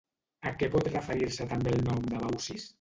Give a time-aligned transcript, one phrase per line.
[0.51, 2.69] A què pot referir-se també el nom de Baucis?